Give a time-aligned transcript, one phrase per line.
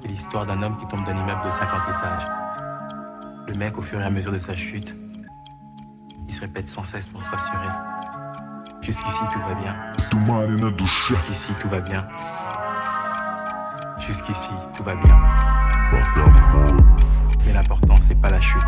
[0.00, 2.24] C'est l'histoire d'un homme qui tombe d'un immeuble de 50 étages.
[3.46, 4.94] Le mec, au fur et à mesure de sa chute,
[6.28, 7.68] il se répète sans cesse pour s'assurer.
[8.82, 9.74] Jusqu'ici, tout va bien.
[11.08, 12.06] Jusqu'ici, tout va bien.
[13.98, 15.18] Jusqu'ici, tout va bien.
[17.46, 18.60] Mais l'important, c'est pas la chute.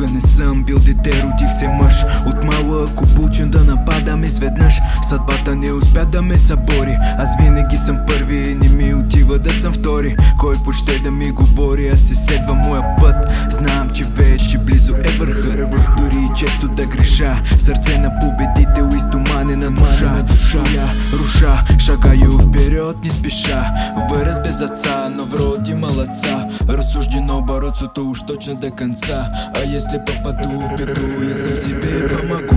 [0.00, 2.04] Никога не съм бил дете, родих се мъж.
[2.26, 4.80] От малък обучен да нападам изведнъж.
[5.08, 6.98] Съдбата не успя да ме събори.
[7.18, 10.16] Аз винаги съм първи, не ми отива да съм втори.
[10.38, 13.16] Кой почте да ми говори, аз се следва моя път.
[13.50, 19.00] Знам, че вече близо е върхът Дори и често да греша Сърце на победител и
[19.40, 20.26] стоманена душа.
[20.50, 23.94] Стоя, руша, шагаю вперед, не спеша.
[24.08, 26.48] Вырос без отца, но вроде молодца.
[26.68, 29.28] Рассуждено бороться, то уж точно до конца.
[29.54, 32.56] А если попаду в беду, я сам себе помогу.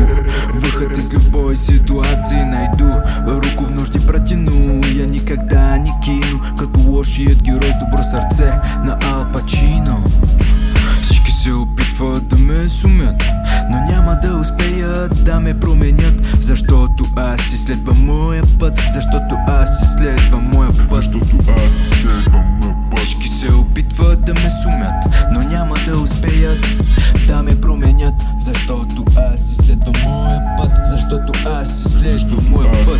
[0.53, 2.91] Выход из любой ситуации найду.
[3.25, 6.41] Руку в нужде протяну, я никогда не кину.
[6.57, 9.31] Като лошият герой с добро сърце на Ал
[12.63, 13.23] ме сумят
[13.69, 19.79] Но няма да успеят да ме променят Защото аз си следвам моя път Защото аз
[19.79, 22.99] си следвам моя път Защото аз следвам моя път.
[22.99, 26.67] Всички се опитват да ме сумят Но няма да успеят
[27.27, 32.99] да ме променят Защото аз си следвам моя път Защото аз си следвам моя път.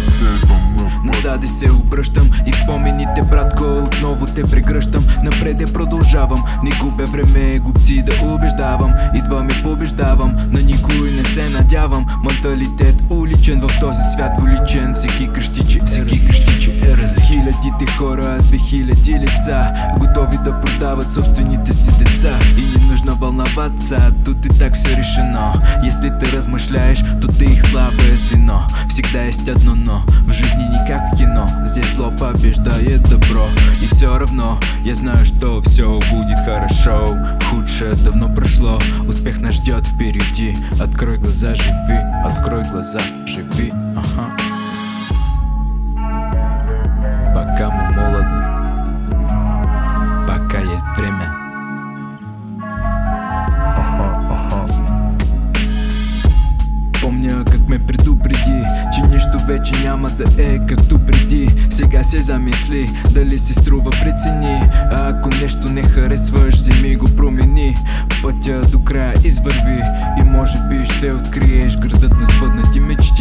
[1.44, 5.05] Назаде се обръщам и в спомените, братко, отново те прегръщам.
[5.23, 8.94] Напреде продължавам, не губя време, губци да убеждавам.
[9.16, 12.05] Идвам и побеждавам, на никой не се надявам.
[12.23, 17.13] Менталитет уличен в този свят уличен Всеки крещи, че, всеки крещи, че е раз
[17.44, 19.75] Хилядите хора с две хиляди лица.
[19.97, 25.53] Готови да продават собствените си деца И не нужно вълноваться, тут и так все решено.
[25.84, 28.66] Если ты размышляешь, то ты их слабое звено.
[28.88, 31.45] Всегда есть одно но, в жизни не как кино.
[31.66, 33.46] Здесь зло побеждает добро.
[33.81, 37.06] И все равно, я знаю, что все будет хорошо.
[37.50, 40.56] Худшее давно прошло, успех нас ждет впереди.
[40.79, 43.73] Открой глаза, живи, открой глаза, живи,
[59.47, 61.47] вече няма да е както преди.
[61.69, 64.59] Сега се замисли дали си струва прецени.
[64.91, 67.75] А ако нещо не харесваш, вземи го промени.
[68.23, 69.81] Пътя до края извърви
[70.21, 73.12] И може би ще откриеш градът на спъднати мечти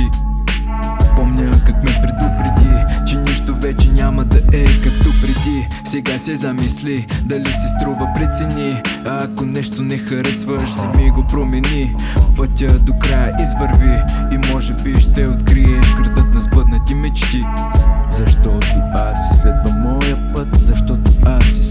[5.92, 11.94] Сега се замисли, дали си струва прецени А ако нещо не харесваш, вземи го промени.
[12.36, 14.00] Пътя до края извърви
[14.32, 17.44] и може би ще откриеш градът на сбъднати мечти.
[18.10, 18.60] Защото
[18.94, 21.62] аз си следвам моя път, защото аз си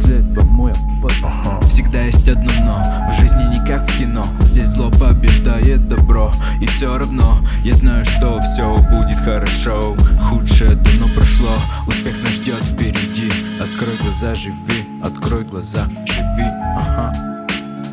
[6.62, 9.96] И все равно, я знаю, что все будет хорошо.
[10.29, 11.52] Худшее давно прошло,
[11.88, 13.31] успех нас ждет впереди.
[13.59, 16.47] Открой глаза, живи, открой глаза, живи,
[16.78, 17.12] ага.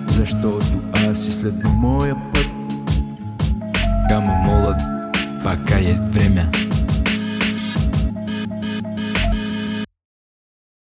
[0.09, 0.59] Защото
[1.09, 2.47] аз си следвам моя път
[4.09, 4.79] Пока мы молод,
[5.45, 6.51] пока есть время